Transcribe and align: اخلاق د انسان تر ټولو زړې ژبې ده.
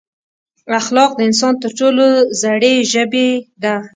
اخلاق 0.79 1.11
د 1.15 1.19
انسان 1.29 1.53
تر 1.63 1.71
ټولو 1.79 2.05
زړې 2.41 2.73
ژبې 2.91 3.29
ده. 3.63 3.75